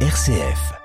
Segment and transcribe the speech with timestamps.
[0.00, 0.76] RCF.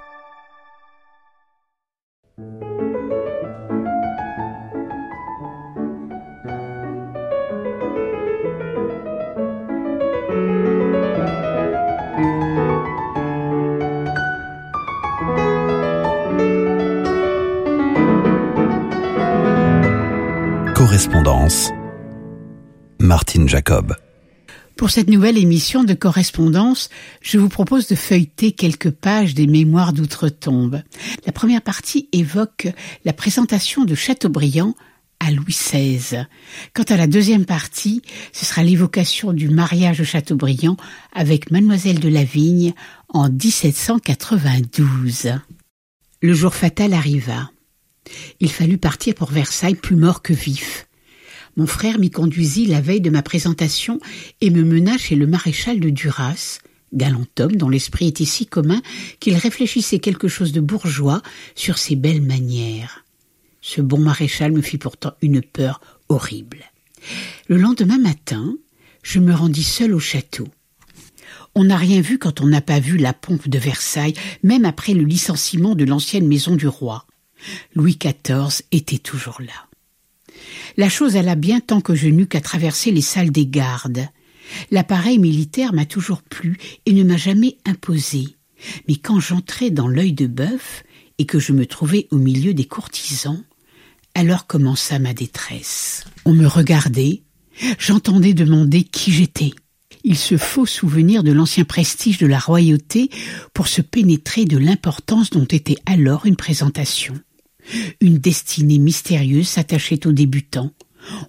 [20.74, 21.72] Correspondance.
[23.00, 24.11] Martine Jacob.
[24.82, 26.90] Pour cette nouvelle émission de correspondance,
[27.22, 30.82] je vous propose de feuilleter quelques pages des Mémoires d'outre-tombe.
[31.24, 32.68] La première partie évoque
[33.06, 34.74] la présentation de Chateaubriand
[35.20, 36.26] à Louis XVI.
[36.74, 38.02] Quant à la deuxième partie,
[38.34, 40.78] ce sera l'évocation du mariage de Chateaubriand
[41.14, 42.74] avec Mademoiselle de Lavigne
[43.10, 45.34] en 1792.
[46.24, 47.52] Le jour fatal arriva.
[48.40, 50.88] Il fallut partir pour Versailles plus mort que vif.
[51.58, 54.00] Mon frère m'y conduisit la veille de ma présentation
[54.40, 56.60] et me mena chez le maréchal de Duras,
[56.94, 58.82] galant homme dont l'esprit était si commun
[59.20, 61.22] qu'il réfléchissait quelque chose de bourgeois
[61.56, 63.06] sur ses belles manières.
[63.62, 66.72] Ce bon maréchal me fit pourtant une peur horrible.
[67.48, 68.56] Le lendemain matin,
[69.04, 70.48] je me rendis seul au château.
[71.54, 74.94] On n'a rien vu quand on n'a pas vu la pompe de Versailles, même après
[74.94, 77.06] le licenciement de l'ancienne maison du roi.
[77.76, 79.71] Louis XIV était toujours là.
[80.78, 84.08] La chose alla bien tant que je n'eus qu'à traverser les salles des gardes.
[84.70, 88.36] L'appareil militaire m'a toujours plu et ne m'a jamais imposé.
[88.88, 90.84] Mais quand j'entrai dans l'œil de bœuf
[91.18, 93.44] et que je me trouvai au milieu des courtisans,
[94.14, 96.06] alors commença ma détresse.
[96.26, 97.24] On me regardait,
[97.80, 99.52] j'entendais demander qui j'étais.
[100.04, 103.10] Il se faut souvenir de l'ancien prestige de la royauté
[103.54, 107.14] pour se pénétrer de l'importance dont était alors une présentation.
[108.00, 110.72] Une destinée mystérieuse s'attachait au débutant.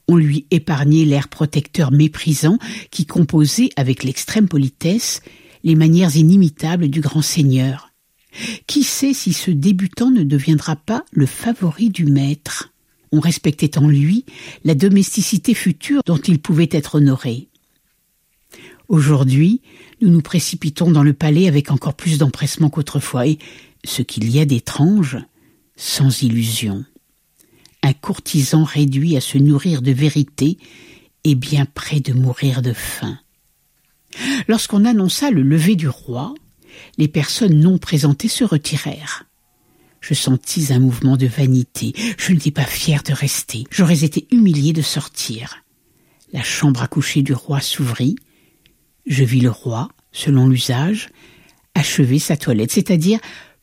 [0.08, 2.58] On lui épargnait l'air protecteur méprisant
[2.90, 5.22] qui composait avec l'extrême politesse
[5.64, 7.90] les manières inimitables du grand seigneur.
[8.66, 12.72] Qui sait si ce débutant ne deviendra pas le favori du maître?
[13.12, 14.24] On respectait en lui
[14.64, 17.48] la domesticité future dont il pouvait être honoré.
[18.88, 19.60] Aujourd'hui,
[20.00, 23.38] nous nous précipitons dans le palais avec encore plus d'empressement qu'autrefois, et
[23.84, 25.18] ce qu'il y a d'étrange,
[25.76, 26.84] sans illusion.
[27.82, 30.58] Un courtisan réduit à se nourrir de vérité
[31.24, 33.18] est bien près de mourir de faim.
[34.48, 36.34] Lorsqu'on annonça le lever du roi,
[36.98, 39.24] les personnes non présentées se retirèrent.
[40.00, 41.94] Je sentis un mouvement de vanité.
[42.18, 43.64] Je n'étais pas fier de rester.
[43.70, 45.62] J'aurais été humilié de sortir.
[46.32, 48.16] La chambre à coucher du roi s'ouvrit.
[49.06, 51.10] Je vis le roi, selon l'usage,
[51.74, 53.20] achever sa toilette, c'est-à-dire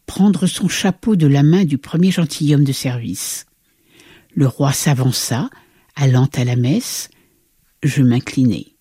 [0.10, 3.46] prendre son chapeau de la main du premier gentilhomme de service.
[4.34, 5.52] Le roi s'avança,
[5.96, 7.12] allant à la messe.
[7.84, 8.76] Je m'inclinai.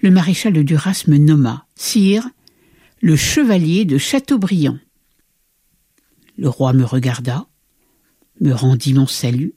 [0.00, 2.26] Le maréchal de Duras me nomma Sire,
[3.02, 4.78] le chevalier de Chateaubriand.
[6.38, 7.46] Le roi me regarda,
[8.40, 9.52] me rendit mon salut,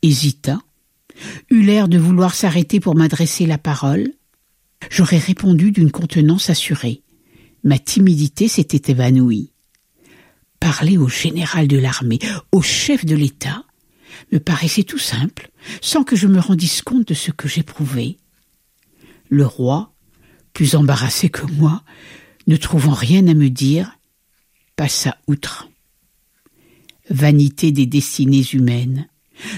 [0.00, 0.58] hésita,
[1.50, 4.10] eut l'air de vouloir s'arrêter pour m'adresser la parole.
[4.88, 7.02] J'aurais répondu d'une contenance assurée.
[7.62, 9.51] Ma timidité s'était évanouie
[10.62, 12.20] parler au général de l'armée,
[12.52, 13.64] au chef de l'État,
[14.30, 15.50] me paraissait tout simple,
[15.80, 18.16] sans que je me rendisse compte de ce que j'éprouvais.
[19.28, 19.92] Le roi,
[20.52, 21.82] plus embarrassé que moi,
[22.46, 23.98] ne trouvant rien à me dire,
[24.76, 25.68] passa outre.
[27.10, 29.08] Vanité des destinées humaines,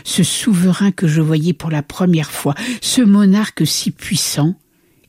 [0.04, 4.59] ce souverain que je voyais pour la première fois, ce monarque si puissant,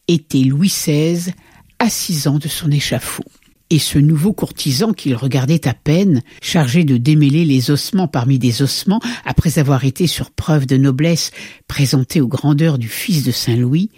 [0.10, 1.32] était Louis XVI,
[1.80, 3.24] assisant de son échafaud
[3.70, 8.62] et ce nouveau courtisan qu'il regardait à peine, chargé de démêler les ossements parmi des
[8.62, 11.32] ossements, après avoir été sur preuve de noblesse
[11.68, 13.90] présenté aux grandeurs du fils de Saint Louis,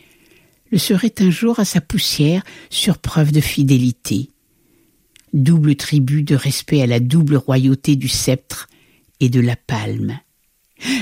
[0.72, 4.30] le serait un jour à sa poussière sur preuve de fidélité.
[5.34, 8.68] Double tribut de respect à la double royauté du sceptre
[9.20, 10.20] et de la palme.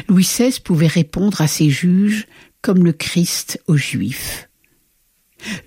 [0.07, 2.27] Louis XVI pouvait répondre à ses juges
[2.61, 4.49] comme le Christ aux Juifs.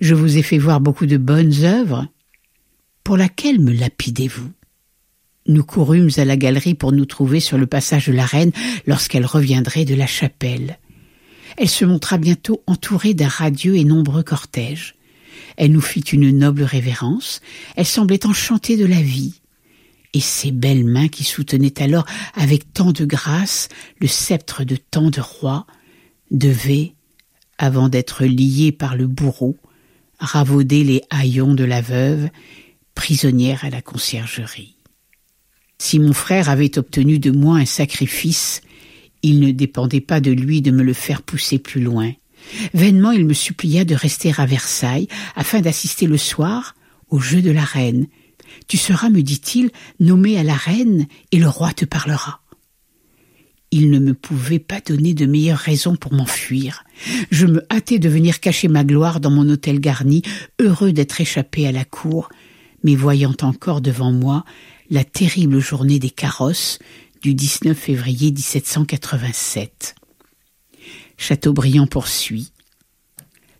[0.01, 2.07] Je vous ai fait voir beaucoup de bonnes œuvres,
[3.09, 4.51] pour laquelle me lapidez-vous?
[5.47, 8.51] Nous courûmes à la galerie pour nous trouver sur le passage de la reine
[8.85, 10.77] lorsqu'elle reviendrait de la chapelle.
[11.57, 14.93] Elle se montra bientôt entourée d'un radieux et nombreux cortège.
[15.57, 17.41] Elle nous fit une noble révérence,
[17.75, 19.41] elle semblait enchantée de la vie.
[20.13, 22.05] Et ses belles mains qui soutenaient alors
[22.35, 23.69] avec tant de grâce
[23.99, 25.65] le sceptre de tant de rois
[26.29, 26.93] devaient,
[27.57, 29.57] avant d'être liées par le bourreau,
[30.19, 32.29] ravauder les haillons de la veuve
[32.99, 34.75] prisonnière à la conciergerie.
[35.77, 38.59] Si mon frère avait obtenu de moi un sacrifice,
[39.23, 42.11] il ne dépendait pas de lui de me le faire pousser plus loin.
[42.73, 45.07] Vainement il me supplia de rester à Versailles
[45.37, 46.75] afin d'assister le soir
[47.07, 48.07] au jeu de la reine,
[48.67, 52.41] Tu seras, me dit-il, nommé à la reine et le roi te parlera.
[53.71, 56.83] Il ne me pouvait pas donner de meilleure raison pour m'enfuir.
[57.31, 60.21] Je me hâtais de venir cacher ma gloire dans mon hôtel garni,
[60.59, 62.29] heureux d'être échappé à la cour,
[62.83, 64.45] mais voyant encore devant moi
[64.89, 66.79] la terrible journée des carrosses
[67.21, 69.95] du 19 février 1787.
[71.17, 72.51] Chateaubriand poursuit.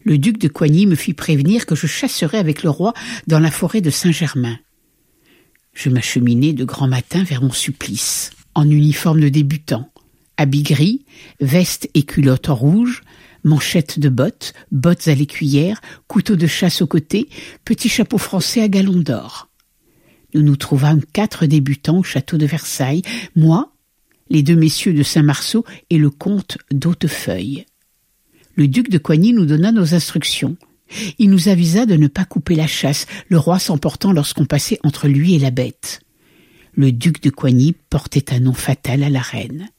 [0.04, 2.94] Le duc de Coigny me fit prévenir que je chasserais avec le roi
[3.28, 4.58] dans la forêt de Saint-Germain.
[5.74, 9.90] Je m'acheminai de grand matin vers mon supplice, en uniforme de débutant,
[10.38, 11.06] habit gris,
[11.42, 13.02] veste et culotte rouge,
[13.44, 17.30] manchette de bottes, bottes à l'écuyère, couteau de chasse au côté,
[17.66, 19.50] petit chapeau français à galon d'or.
[20.34, 23.02] Nous nous trouvâmes quatre débutants au château de Versailles,
[23.36, 23.74] moi,
[24.30, 27.66] les deux messieurs de Saint-Marceau et le comte d'Hautefeuille.
[28.56, 30.58] Le duc de Coigny nous donna nos instructions.
[31.18, 35.08] Il nous avisa de ne pas couper la chasse, le roi s'emportant lorsqu'on passait entre
[35.08, 36.02] lui et la bête.
[36.74, 39.70] Le duc de Coigny portait un nom fatal à la reine.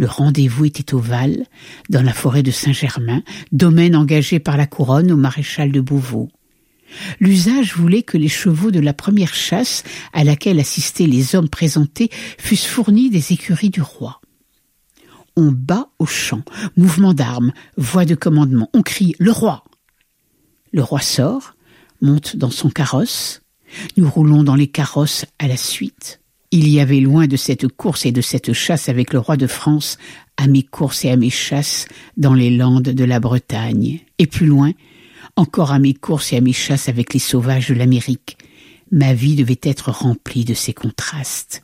[0.00, 1.44] Le rendez-vous était au Val,
[1.90, 6.30] dans la forêt de Saint-Germain, domaine engagé par la couronne au maréchal de Beauvau.
[7.20, 12.08] L'usage voulait que les chevaux de la première chasse, à laquelle assistaient les hommes présentés,
[12.38, 14.22] fussent fournis des écuries du roi.
[15.36, 16.44] On bat au champ,
[16.78, 19.64] mouvement d'armes, voix de commandement, on crie Le roi.
[20.72, 21.56] Le roi sort,
[22.00, 23.42] monte dans son carrosse,
[23.98, 26.19] nous roulons dans les carrosses à la suite.
[26.52, 29.46] Il y avait loin de cette course et de cette chasse avec le roi de
[29.46, 29.98] France
[30.36, 31.86] à mes courses et à mes chasses
[32.16, 34.00] dans les landes de la Bretagne.
[34.18, 34.72] Et plus loin,
[35.36, 38.36] encore à mes courses et à mes chasses avec les sauvages de l'Amérique.
[38.90, 41.62] Ma vie devait être remplie de ces contrastes.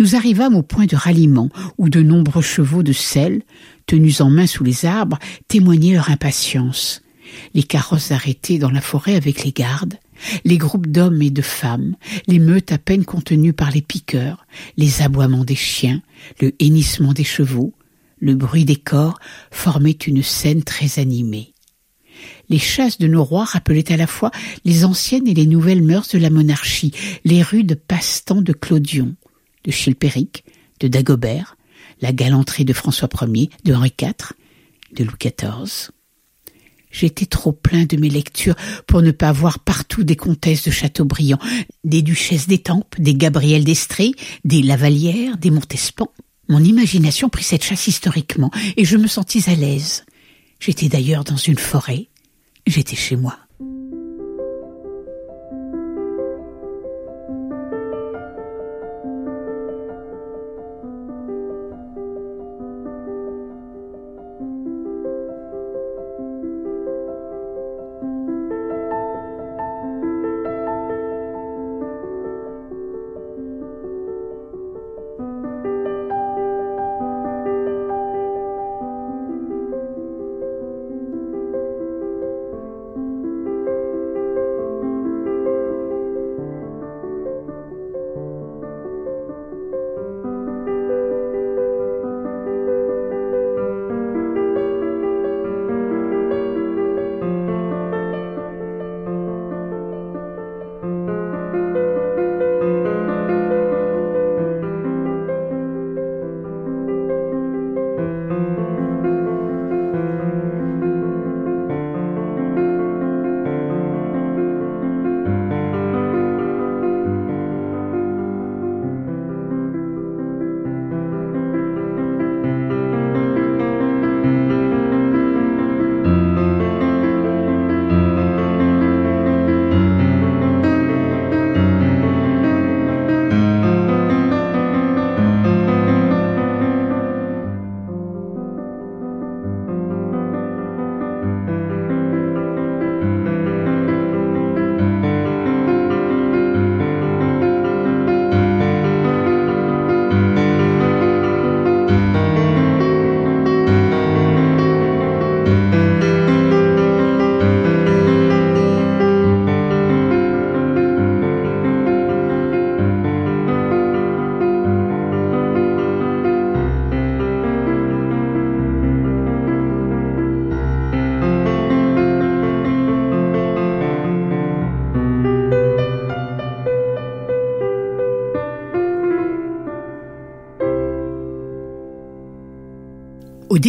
[0.00, 1.48] Nous arrivâmes au point de ralliement,
[1.78, 3.42] où de nombreux chevaux de sel,
[3.86, 7.02] tenus en main sous les arbres, témoignaient leur impatience.
[7.54, 9.94] Les carrosses arrêtés dans la forêt avec les gardes,
[10.44, 11.96] les groupes d'hommes et de femmes,
[12.26, 14.46] les meutes à peine contenues par les piqueurs,
[14.76, 16.02] les aboiements des chiens,
[16.40, 17.72] le hennissement des chevaux,
[18.18, 19.18] le bruit des corps
[19.50, 21.54] formaient une scène très animée.
[22.48, 24.30] Les chasses de nos rois rappelaient à la fois
[24.64, 26.92] les anciennes et les nouvelles mœurs de la monarchie,
[27.24, 29.14] les rudes passe-temps de Clodion,
[29.64, 30.44] de Chilpéric,
[30.80, 31.56] de Dagobert,
[32.00, 34.34] la galanterie de François Ier, de Henri IV,
[34.94, 35.90] de Louis XIV.
[36.92, 38.54] J'étais trop plein de mes lectures
[38.86, 41.38] pour ne pas voir partout des comtesses de Châteaubriand,
[41.84, 44.12] des duchesses d'Étampes, des Gabrielles d'Estrée,
[44.44, 46.08] des Lavalières, des Montespan.
[46.48, 50.04] Mon imagination prit cette chasse historiquement, et je me sentis à l'aise.
[50.60, 52.08] J'étais d'ailleurs dans une forêt.
[52.66, 53.38] J'étais chez moi.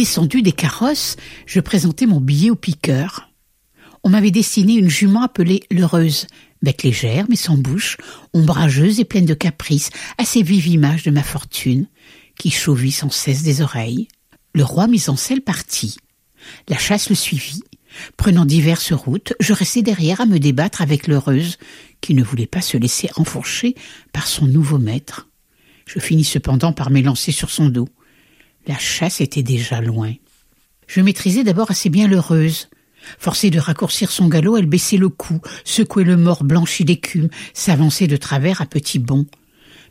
[0.04, 3.30] Descendu des carrosses, je présentai mon billet au piqueur.
[4.02, 6.26] On m'avait destiné une jument appelée l'heureuse,
[6.60, 7.96] bête légère mais sans bouche,
[8.34, 11.86] ombrageuse et pleine de caprices, assez vive image de ma fortune,
[12.38, 14.08] qui chauvit sans cesse des oreilles.
[14.52, 15.96] Le roi mis en selle partit.
[16.68, 17.62] La chasse le suivit.
[18.18, 21.56] Prenant diverses routes, je restai derrière à me débattre avec l'heureuse,
[22.02, 23.74] qui ne voulait pas se laisser enfourcher
[24.12, 25.30] par son nouveau maître.
[25.86, 27.88] Je finis cependant par m'élancer sur son dos.
[28.66, 30.14] La chasse était déjà loin.
[30.86, 32.68] Je maîtrisais d'abord assez bien l'heureuse.
[33.18, 38.06] Forcée de raccourcir son galop, elle baissait le cou, secouait le mort blanchi d'écume, s'avançait
[38.06, 39.26] de travers à petits bonds.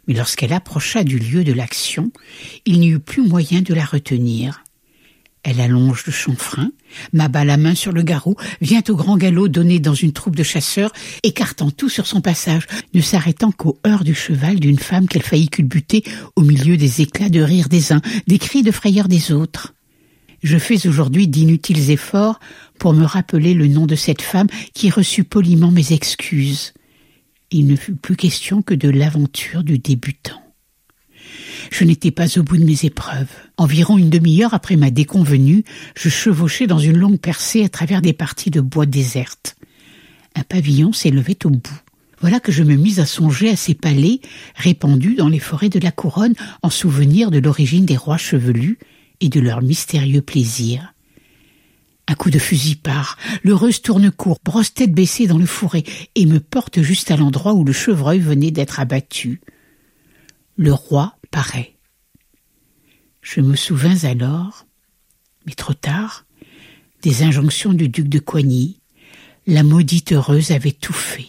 [0.08, 2.12] Mais lorsqu'elle approcha du lieu de l'action,
[2.66, 4.64] il n'y eut plus moyen de la retenir.
[5.44, 6.72] Elle allonge le chanfrein,
[7.12, 10.44] m'abat la main sur le garrot, vient au grand galop donné dans une troupe de
[10.44, 15.22] chasseurs, écartant tout sur son passage, ne s'arrêtant qu'aux heures du cheval d'une femme qu'elle
[15.22, 16.04] faillit culbuter
[16.38, 19.74] au milieu des éclats de rire des uns, des cris de frayeur des autres.
[20.44, 22.40] Je fais aujourd'hui d'inutiles efforts
[22.80, 26.74] pour me rappeler le nom de cette femme qui reçut poliment mes excuses.
[27.52, 30.43] Il ne fut plus question que de l'aventure du débutant.
[31.74, 33.32] Je n'étais pas au bout de mes épreuves.
[33.58, 35.64] Environ une demi-heure après ma déconvenue,
[35.96, 39.56] je chevauchais dans une longue percée à travers des parties de bois désertes.
[40.36, 41.82] Un pavillon s'élevait au bout.
[42.22, 44.22] Voilà que je me mis à songer à ces palais
[44.56, 48.78] répandus dans les forêts de la couronne en souvenir de l'origine des rois chevelus
[49.20, 50.94] et de leurs mystérieux plaisirs.
[52.08, 56.28] Un coup de fusil part, l'heureuse tourne court, brosse tête baissée dans le fourré, et
[56.28, 59.42] me porte juste à l'endroit où le chevreuil venait d'être abattu.
[60.56, 61.16] Le roi
[63.22, 64.66] Je me souvins alors,
[65.46, 66.26] mais trop tard,
[67.02, 68.80] des injonctions du duc de Coigny.
[69.48, 71.28] La maudite heureuse avait tout fait.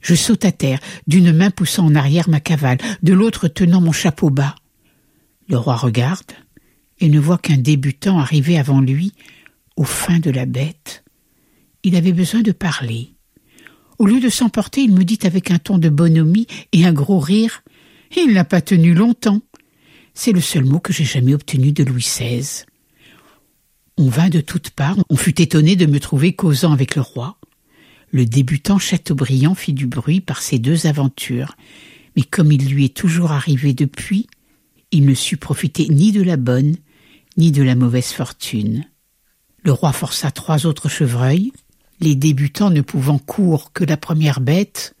[0.00, 3.92] Je saute à terre, d'une main poussant en arrière ma cavale, de l'autre tenant mon
[3.92, 4.54] chapeau bas.
[5.48, 6.32] Le roi regarde
[6.98, 9.12] et ne voit qu'un débutant arriver avant lui,
[9.76, 11.04] au fin de la bête.
[11.82, 13.14] Il avait besoin de parler.
[13.98, 17.18] Au lieu de s'emporter, il me dit avec un ton de bonhomie et un gros
[17.18, 17.62] rire
[18.16, 19.40] il n'a pas tenu longtemps.
[20.14, 22.64] C'est le seul mot que j'ai jamais obtenu de Louis XVI.
[23.96, 27.38] On vint de toutes parts, on fut étonné de me trouver causant avec le roi.
[28.10, 31.56] Le débutant Chateaubriand fit du bruit par ces deux aventures,
[32.16, 34.28] mais comme il lui est toujours arrivé depuis,
[34.92, 36.76] il ne sut profiter ni de la bonne
[37.36, 38.84] ni de la mauvaise fortune.
[39.64, 41.52] Le roi força trois autres chevreuils,
[42.00, 44.94] les débutants ne pouvant court que la première bête,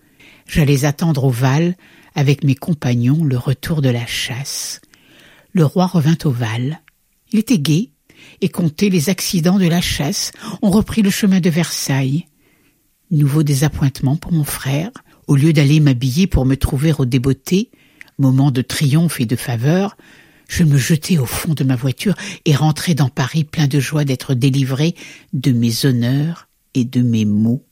[0.46, 1.76] j'allais attendre au Val
[2.14, 4.80] avec mes compagnons le retour de la chasse.
[5.52, 6.80] Le roi revint au Val.
[7.32, 7.90] Il était gai
[8.40, 10.32] et comptait les accidents de la chasse.
[10.62, 12.26] On reprit le chemin de Versailles.
[13.10, 14.90] Nouveau désappointement pour mon frère.
[15.26, 17.70] Au lieu d'aller m'habiller pour me trouver au débeauté,
[18.18, 19.96] moment de triomphe et de faveur,
[20.48, 24.04] je me jetai au fond de ma voiture et rentrai dans Paris plein de joie
[24.04, 24.94] d'être délivré
[25.32, 27.64] de mes honneurs et de mes maux.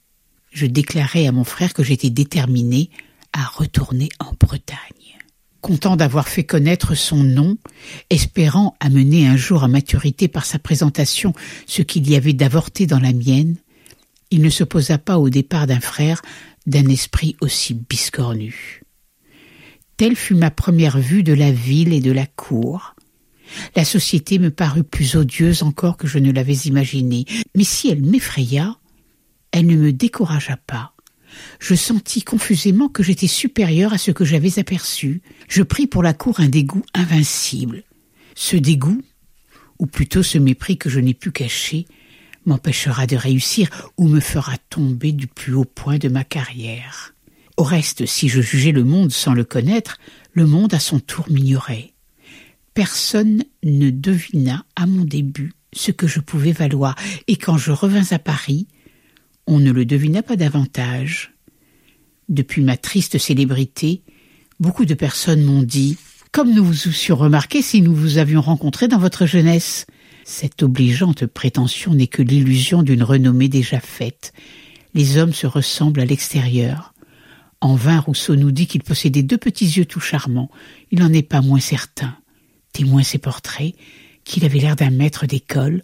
[0.53, 2.91] Je déclarai à mon frère que j'étais déterminé
[3.33, 4.79] à retourner en Bretagne.
[5.61, 7.57] Content d'avoir fait connaître son nom,
[8.11, 11.33] espérant amener un jour à maturité par sa présentation
[11.67, 13.57] ce qu'il y avait d'avorté dans la mienne,
[14.31, 16.23] il ne se posa pas au départ d'un frère
[16.67, 18.83] d'un esprit aussi biscornu.
[19.97, 22.95] Telle fut ma première vue de la ville et de la cour.
[23.77, 27.25] La société me parut plus odieuse encore que je ne l'avais imaginé,
[27.55, 28.77] mais si elle m'effraya,
[29.53, 30.92] elle ne me découragea pas
[31.59, 35.23] je sentis confusément que j'étais supérieur à ce que j'avais aperçu.
[35.49, 37.83] Je pris pour la cour un dégoût invincible.
[38.35, 39.03] Ce dégoût,
[39.79, 41.87] ou plutôt ce mépris que je n'ai pu cacher,
[42.47, 47.15] m'empêchera de réussir ou me fera tomber du plus haut point de ma carrière.
[47.57, 49.99] Au reste, si je jugeais le monde sans le connaître,
[50.33, 51.93] le monde à son tour m'ignorait.
[52.75, 56.97] Personne ne devina à mon début ce que je pouvais valoir,
[57.29, 58.67] et quand je revins à Paris,
[59.47, 61.35] on ne le devina pas davantage.
[62.29, 64.03] Depuis ma triste célébrité,
[64.61, 65.97] beaucoup de personnes m'ont dit
[66.31, 69.87] Comme nous vous eussions remarqué si nous vous avions rencontré dans votre jeunesse.
[70.25, 74.33] Cette obligeante prétention n'est que l'illusion d'une renommée déjà faite.
[74.95, 76.95] Les hommes se ressemblent à l'extérieur.
[77.61, 80.51] En vain Rousseau nous dit qu'il possédait deux petits yeux tout charmants.
[80.91, 82.17] Il n'en est pas moins certain.
[82.73, 83.75] Témoin ses portraits,
[84.25, 85.83] qu'il avait l'air d'un maître d'école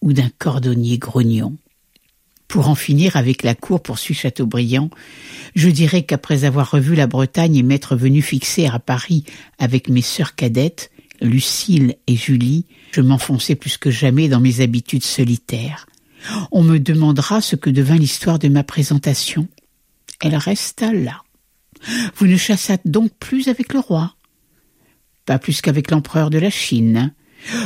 [0.00, 1.56] ou d'un cordonnier grognon.
[2.54, 4.88] Pour en finir avec la cour, poursuit Chateaubriand,
[5.56, 9.24] je dirais qu'après avoir revu la Bretagne et m'être venu fixer à Paris
[9.58, 15.02] avec mes sœurs cadettes, Lucille et Julie, je m'enfonçais plus que jamais dans mes habitudes
[15.02, 15.86] solitaires.
[16.52, 19.48] On me demandera ce que devint l'histoire de ma présentation.
[20.20, 21.22] Elle resta là.
[22.14, 24.14] Vous ne chassâtes donc plus avec le roi?
[25.26, 27.12] Pas plus qu'avec l'empereur de la Chine.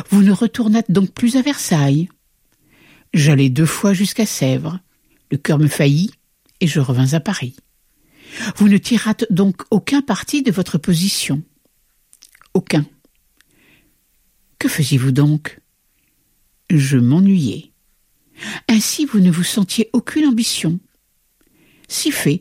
[0.09, 2.09] Vous ne retournâtes donc plus à Versailles?
[3.15, 4.81] J'allai deux fois jusqu'à Sèvres.
[5.31, 6.11] Le cœur me faillit
[6.61, 7.57] et je revins à Paris.
[8.57, 11.43] Vous ne tirâtes donc aucun parti de votre position.
[12.55, 12.87] Aucun.
[14.59, 15.61] Que faisiez-vous donc?
[16.71, 17.73] Je m'ennuyais.
[18.69, 20.79] Ainsi vous ne vous sentiez aucune ambition.
[21.89, 22.41] Si fait,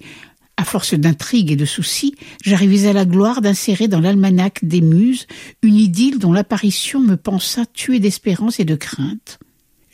[0.57, 5.27] à force d'intrigues et de soucis, j'arrivais à la gloire d'insérer dans l'almanach des muses
[5.62, 9.39] une idylle dont l'apparition me pensa tuer d'espérance et de crainte.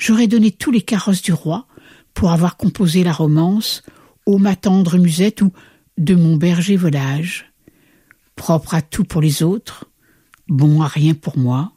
[0.05, 1.65] J'aurais donné tous les carrosses du roi
[2.13, 3.83] pour avoir composé la romance
[4.25, 5.53] Ô ma tendre musette ou
[5.97, 7.53] De mon berger volage.
[8.35, 9.89] Propre à tout pour les autres,
[10.49, 11.71] bon à rien pour moi.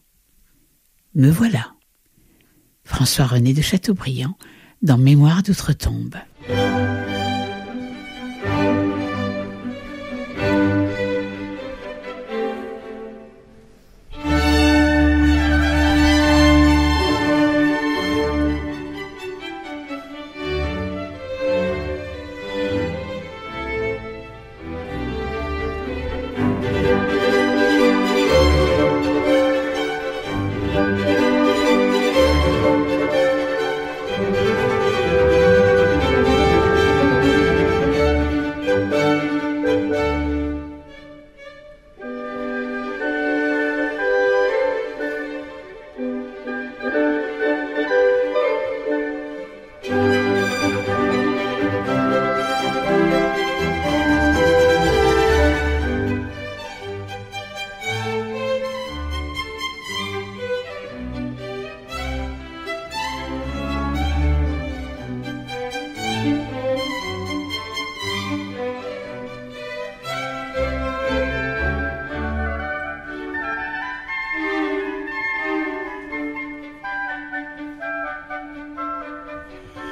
[1.14, 1.74] Me voilà.
[2.82, 4.36] François René de Chateaubriand
[4.82, 6.16] dans Mémoire d'outre-tombe.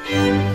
[0.05, 0.54] Música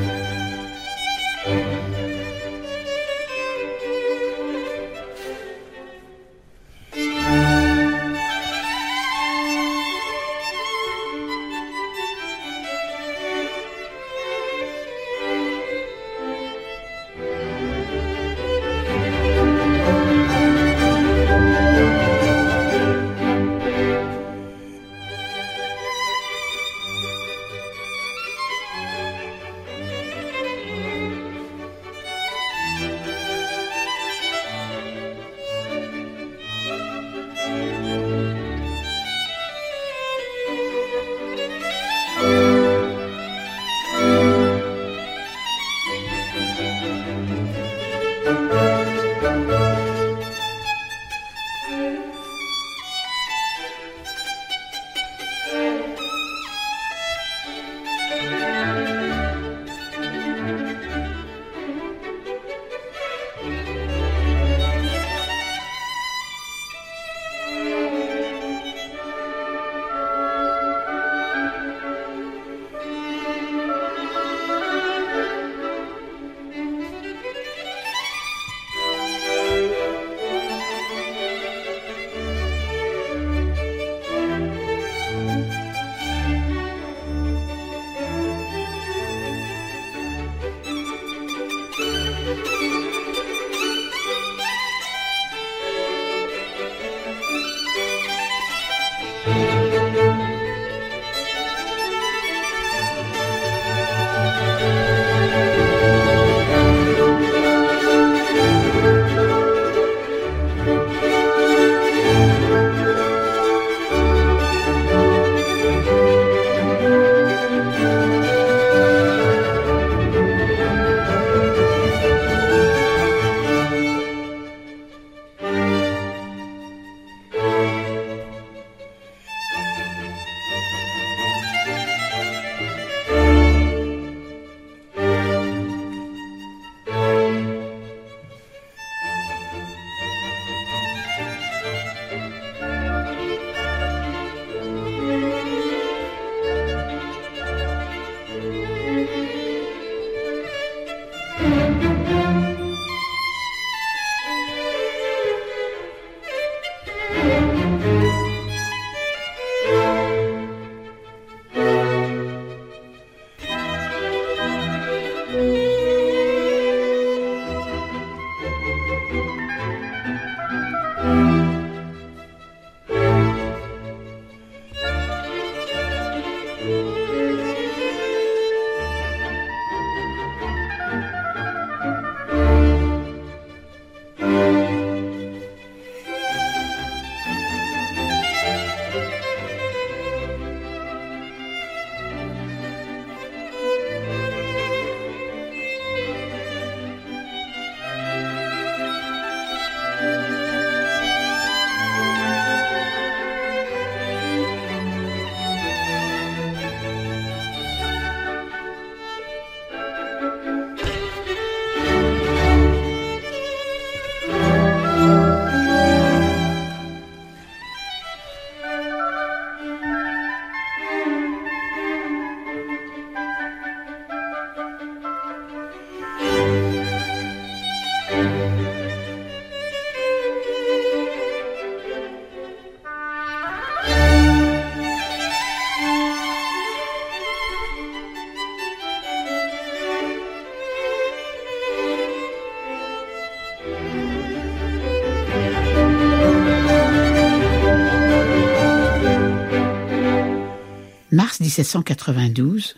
[251.50, 252.76] 1792,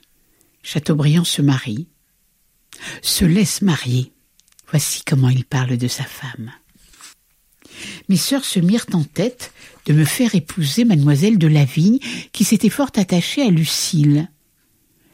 [0.63, 1.87] Chateaubriand se marie,
[3.01, 4.13] se laisse marier.
[4.69, 6.51] Voici comment il parle de sa femme.
[8.07, 9.51] Mes sœurs se mirent en tête
[9.87, 11.99] de me faire épouser mademoiselle de Lavigne,
[12.31, 14.29] qui s'était fort attachée à Lucille.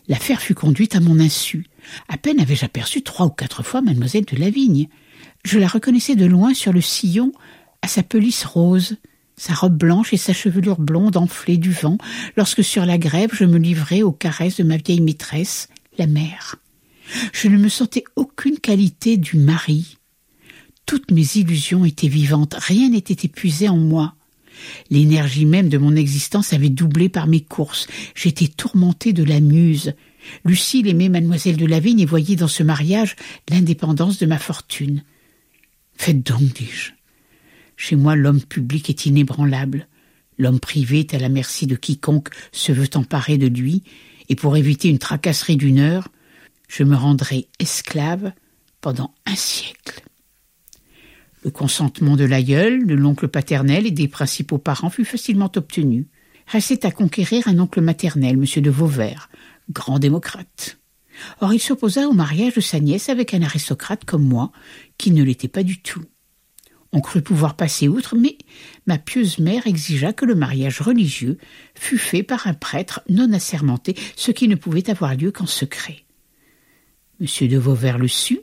[0.07, 1.65] L'affaire fut conduite à mon insu.
[2.09, 4.87] À peine avais-je aperçu trois ou quatre fois mademoiselle de Lavigne.
[5.43, 7.31] Je la reconnaissais de loin sur le sillon,
[7.81, 8.97] à sa pelisse rose,
[9.37, 11.97] sa robe blanche et sa chevelure blonde enflée du vent,
[12.35, 16.55] lorsque sur la grève je me livrais aux caresses de ma vieille maîtresse, la mère.
[17.33, 19.97] Je ne me sentais aucune qualité du mari.
[20.85, 24.15] Toutes mes illusions étaient vivantes, rien n'était épuisé en moi.
[24.89, 27.87] L'énergie même de mon existence avait doublé par mes courses.
[28.15, 29.93] J'étais tourmentée de la muse.
[30.45, 33.15] Lucille aimait mademoiselle de Lavigne et voyait dans ce mariage
[33.49, 35.03] l'indépendance de ma fortune.
[35.95, 36.96] Faites donc, dis-je.
[37.77, 39.87] Chez moi, l'homme public est inébranlable.
[40.37, 43.83] L'homme privé est à la merci de quiconque se veut emparer de lui,
[44.29, 46.09] et pour éviter une tracasserie d'une heure,
[46.67, 48.33] je me rendrai esclave
[48.81, 50.03] pendant un siècle.
[51.43, 56.07] Le consentement de l'aïeul, de l'oncle paternel et des principaux parents fut facilement obtenu.
[56.47, 58.61] Restait à conquérir un oncle maternel, M.
[58.61, 59.29] de Vauvert,
[59.69, 60.79] grand démocrate.
[61.41, 64.51] Or il s'opposa au mariage de sa nièce avec un aristocrate comme moi,
[64.97, 66.03] qui ne l'était pas du tout.
[66.93, 68.37] On crut pouvoir passer outre, mais
[68.85, 71.37] ma pieuse mère exigea que le mariage religieux
[71.75, 76.05] fût fait par un prêtre non assermenté, ce qui ne pouvait avoir lieu qu'en secret.
[77.19, 77.47] M.
[77.47, 78.41] de Vauvert le sut,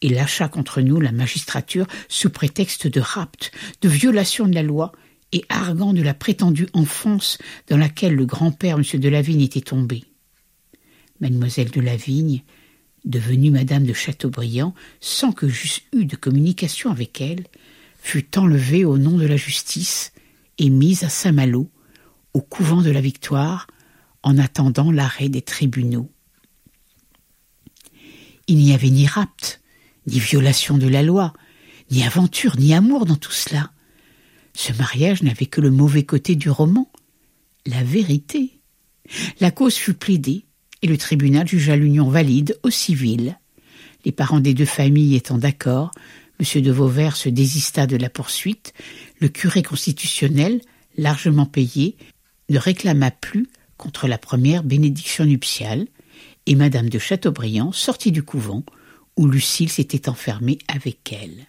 [0.00, 4.92] et lâcha contre nous la magistrature sous prétexte de rapt, de violation de la loi,
[5.32, 9.00] et arguant de la prétendue enfance dans laquelle le grand-père M.
[9.00, 10.04] de Lavigne était tombé.
[11.20, 12.42] Mademoiselle de Lavigne,
[13.04, 17.46] devenue madame de Chateaubriand, sans que j'eusse eu de communication avec elle,
[17.98, 20.12] fut enlevée au nom de la justice
[20.58, 21.70] et mise à Saint-Malo,
[22.34, 23.66] au couvent de la Victoire,
[24.22, 26.10] en attendant l'arrêt des tribunaux.
[28.48, 29.60] Il n'y avait ni rapt,
[30.06, 31.32] ni violation de la loi,
[31.90, 33.70] ni aventure, ni amour dans tout cela.
[34.54, 36.90] Ce mariage n'avait que le mauvais côté du roman,
[37.66, 38.60] la vérité.
[39.40, 40.44] La cause fut plaidée,
[40.82, 43.38] et le tribunal jugea l'union valide au civil.
[44.04, 45.92] Les parents des deux familles étant d'accord,
[46.40, 46.60] M.
[46.60, 48.74] de Vauvert se désista de la poursuite,
[49.20, 50.60] le curé constitutionnel,
[50.96, 51.96] largement payé,
[52.48, 55.86] ne réclama plus contre la première bénédiction nuptiale,
[56.46, 58.64] et Madame de Chateaubriand sortit du couvent,
[59.16, 61.46] où Lucille s'était enfermée avec elle.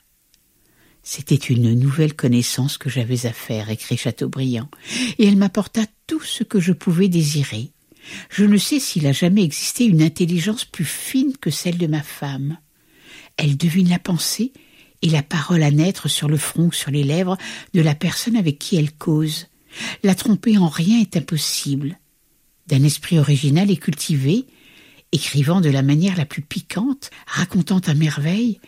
[1.02, 4.70] C'était une nouvelle connaissance que j'avais à faire, écrit Chateaubriand,
[5.18, 7.72] et elle m'apporta tout ce que je pouvais désirer.
[8.30, 12.04] Je ne sais s'il a jamais existé une intelligence plus fine que celle de ma
[12.04, 12.58] femme.
[13.38, 14.54] Elle devine la pensée
[15.02, 17.38] et la parole à naître sur le front ou sur les lèvres
[17.74, 19.48] de la personne avec qui elle cause.
[20.04, 22.00] La tromper en rien est impossible.
[22.68, 24.46] D'un esprit original et cultivé,
[25.12, 28.60] écrivant de la manière la plus piquante, racontant à merveille,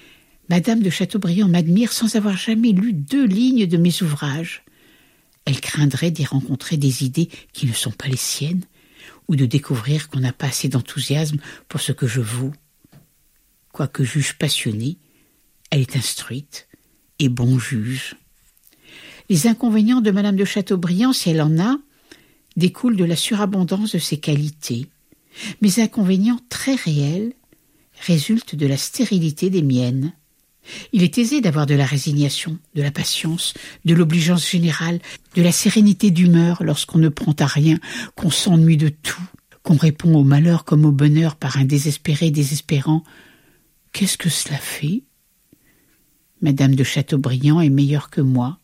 [0.50, 4.64] Madame de Chateaubriand m'admire sans avoir jamais lu deux lignes de mes ouvrages.
[5.46, 8.64] Elle craindrait d'y rencontrer des idées qui ne sont pas les siennes,
[9.28, 12.54] ou de découvrir qu'on n'a pas assez d'enthousiasme pour ce que je vaux.
[13.72, 14.98] Quoique juge passionnée,
[15.72, 16.68] elle est instruite
[17.20, 18.16] et bon juge.
[19.30, 21.78] Les inconvénients de Madame de Chateaubriand, si elle en a,
[22.56, 24.88] découlent de la surabondance de ses qualités.
[25.62, 27.34] Mes inconvénients très réels
[28.06, 30.14] résultent de la stérilité des miennes.
[30.94, 33.54] Il est aisé d'avoir de la résignation, de la patience,
[33.86, 35.00] de l'obligeance générale,
[35.36, 37.78] de la sérénité d'humeur lorsqu'on ne prend à rien,
[38.16, 39.22] qu'on s'ennuie de tout,
[39.64, 43.04] qu'on répond au malheur comme au bonheur par un désespéré désespérant.
[43.92, 45.04] Qu'est-ce que cela fait?
[46.42, 48.60] Madame de Chateaubriand est meilleure que moi,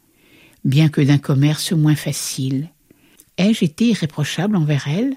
[0.65, 2.69] bien que d'un commerce moins facile.
[3.37, 5.15] Ai-je été irréprochable envers elle?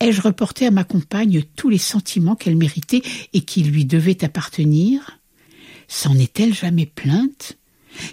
[0.00, 5.20] Ai-je reporté à ma compagne tous les sentiments qu'elle méritait et qui lui devaient appartenir?
[5.88, 7.58] S'en est-elle jamais plainte?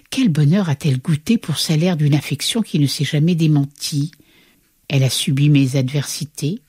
[0.10, 4.12] Quel bonheur a-t-elle goûté pour salaire d'une affection qui ne s'est jamais démentie?
[4.88, 6.62] Elle a subi mes adversités,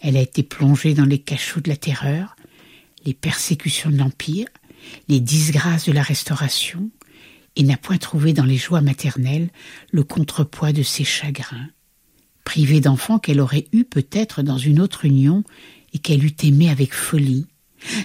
[0.00, 2.36] elle a été plongée dans les cachots de la terreur,
[3.04, 4.46] les persécutions de l'Empire,
[5.08, 6.90] les disgrâces de la Restauration,
[7.56, 9.48] et n'a point trouvé dans les joies maternelles
[9.90, 11.68] le contrepoids de ses chagrins.
[12.44, 15.42] Privée d'enfants qu'elle aurait eu peut-être dans une autre union
[15.92, 17.46] et qu'elle eût aimé avec folie,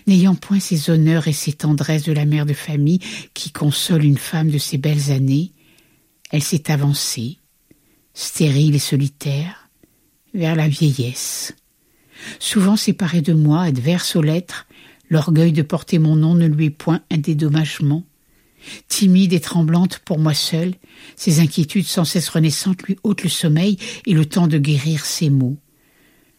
[0.08, 3.00] n'ayant point ces honneurs et ces tendresses de la mère de famille
[3.34, 5.52] qui consolent une femme de ses belles années,
[6.32, 7.38] elle s'est avancée,
[8.14, 9.70] stérile et solitaire,
[10.34, 11.56] vers la vieillesse.
[12.40, 14.68] Souvent séparée de moi, adverse aux lettres,
[15.10, 18.04] l'orgueil de porter mon nom ne lui est point un dédommagement.
[18.88, 20.76] Timide et tremblante pour moi seule,
[21.16, 25.30] ses inquiétudes sans cesse renaissantes lui ôtent le sommeil et le temps de guérir ses
[25.30, 25.58] maux.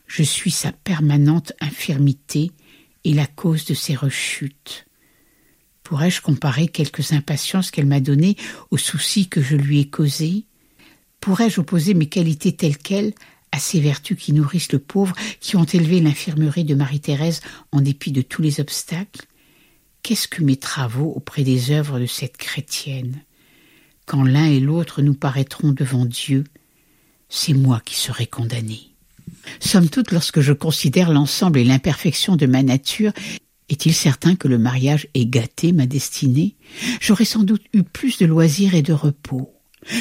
[0.07, 2.53] Je suis sa permanente infirmité
[3.04, 4.86] et la cause de ses rechutes.
[5.82, 8.36] Pourrais-je comparer quelques impatiences qu'elle m'a données
[8.70, 10.46] aux soucis que je lui ai causés?
[11.20, 13.14] Pourrais-je opposer mes qualités telles quelles
[13.50, 18.12] à ces vertus qui nourrissent le pauvre, qui ont élevé l'infirmerie de Marie-Thérèse en dépit
[18.12, 19.26] de tous les obstacles?
[20.02, 23.22] Qu'est-ce que mes travaux auprès des œuvres de cette chrétienne?
[24.06, 26.44] Quand l'un et l'autre nous paraîtront devant Dieu,
[27.28, 28.91] c'est moi qui serai condamné.
[29.61, 33.12] Somme toute, lorsque je considère l'ensemble et l'imperfection de ma nature,
[33.68, 36.57] est-il certain que le mariage ait gâté ma destinée?
[37.00, 39.52] J'aurais sans doute eu plus de loisirs et de repos.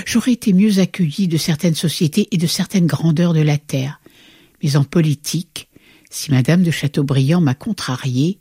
[0.06, 4.00] J'aurais été mieux accueilli de certaines sociétés et de certaines grandeurs de la terre.
[4.64, 5.70] Mais en politique,
[6.10, 8.38] si madame de Chateaubriand m'a contrarié,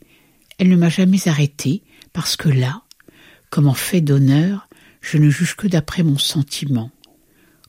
[0.57, 1.81] elle ne m'a jamais arrêté,
[2.13, 2.83] parce que là,
[3.49, 4.67] comme en fait d'honneur,
[5.01, 6.91] je ne juge que d'après mon sentiment.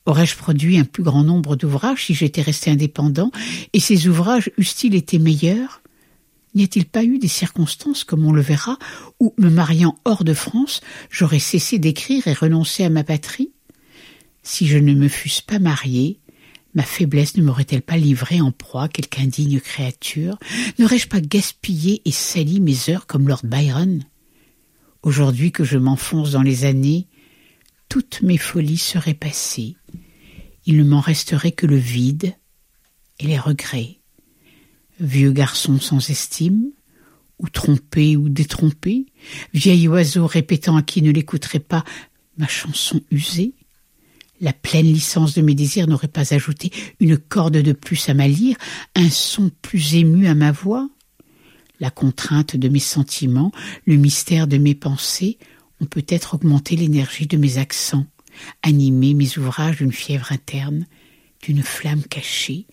[0.05, 3.31] Aurais-je produit un plus grand nombre d'ouvrages si j'étais resté indépendant,
[3.73, 5.83] et ces ouvrages eussent-ils été meilleurs?
[6.55, 8.79] N'y a-t-il pas eu des circonstances, comme on le verra,
[9.21, 13.53] où, me mariant hors de France, j'aurais cessé d'écrire et renoncé à ma patrie?
[14.43, 16.19] Si je ne me fusse pas marié,
[16.75, 20.38] ma faiblesse ne m'aurait-elle pas livré en proie à quelque indigne créature?
[20.79, 24.03] N'aurais-je pas gaspillé et sali mes heures comme Lord Byron?
[25.03, 27.07] Aujourd'hui que je m'enfonce dans les années,
[27.92, 29.76] toutes mes folies seraient passées.
[30.64, 32.33] Il ne m'en resterait que le vide
[33.18, 34.00] et les regrets.
[34.98, 36.70] Vieux garçon sans estime,
[37.38, 39.05] ou trompé ou détrompé,
[39.52, 41.85] vieil oiseau répétant à qui ne l'écouterait pas
[42.38, 43.52] ma chanson usée,
[44.40, 48.26] la pleine licence de mes désirs n'aurait pas ajouté une corde de plus à ma
[48.26, 48.57] lyre,
[48.94, 50.88] un son plus ému à ma voix.
[51.78, 53.52] La contrainte de mes sentiments,
[53.85, 55.37] le mystère de mes pensées
[55.83, 58.07] ont peut-être augmenté l'énergie de mes accents,
[58.62, 60.87] animé mes ouvrages d'une fièvre interne,
[61.42, 62.66] d'une flamme cachée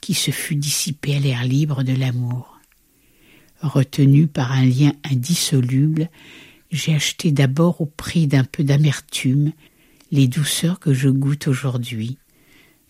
[0.00, 2.58] qui se fut dissipée à l'air libre de l'amour.
[3.60, 6.08] Retenu par un lien indissoluble,
[6.70, 9.52] j'ai acheté d'abord au prix d'un peu d'amertume
[10.10, 12.18] les douceurs que je goûte aujourd'hui.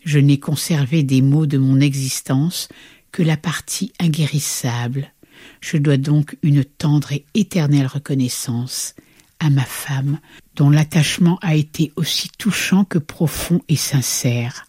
[0.05, 2.69] Je n'ai conservé des mots de mon existence
[3.13, 5.13] que la partie inguérissable.
[5.61, 8.95] Je dois donc une tendre et éternelle reconnaissance
[9.41, 10.19] à ma femme,
[10.55, 14.67] dont l'attachement a été aussi touchant que profond et sincère.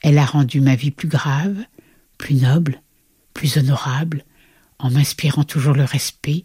[0.00, 1.56] Elle a rendu ma vie plus grave,
[2.18, 2.82] plus noble,
[3.34, 4.24] plus honorable,
[4.78, 6.44] en m'inspirant toujours le respect,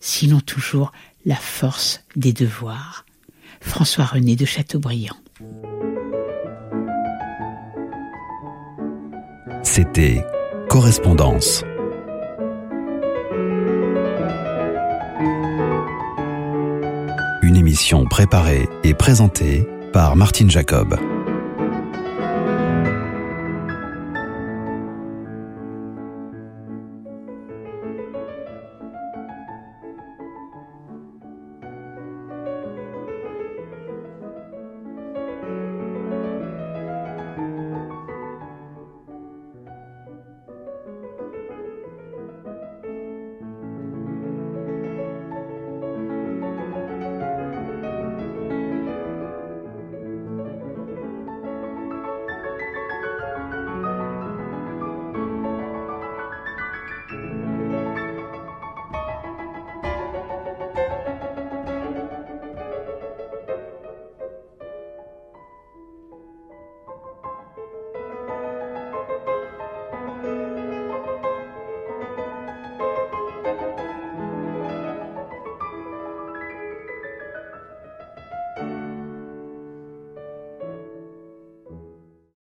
[0.00, 0.92] sinon toujours
[1.24, 3.04] la force des devoirs.
[3.60, 5.16] François René de Chateaubriand.
[9.62, 10.24] C'était
[10.68, 11.64] Correspondance.
[17.52, 20.96] Une émission préparée et présentée par Martine Jacob.